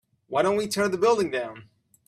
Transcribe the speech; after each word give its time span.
why 0.27 0.41
don't 0.41 0.55
we 0.57 0.65
tear 0.67 0.89
the 0.89 0.97
building 0.97 1.29
down? 1.29 1.69